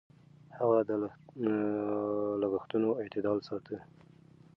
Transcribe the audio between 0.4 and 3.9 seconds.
هغه د لګښتونو اعتدال ساته.